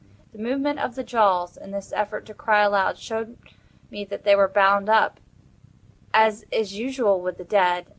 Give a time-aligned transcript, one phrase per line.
[0.33, 3.37] The movement of the jaws, in this effort to cry aloud, showed
[3.91, 5.19] me that they were bound up,
[6.11, 7.85] as is usual with the dead.